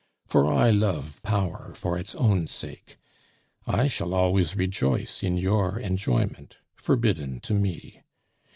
For 0.25 0.51
I 0.51 0.71
love 0.71 1.21
power 1.21 1.73
for 1.75 1.95
its 1.95 2.15
own 2.15 2.47
sake. 2.47 2.97
I 3.67 3.85
shall 3.85 4.15
always 4.15 4.55
rejoice 4.55 5.21
in 5.21 5.37
your 5.37 5.77
enjoyment, 5.77 6.57
forbidden 6.75 7.39
to 7.41 7.53
me. 7.53 8.01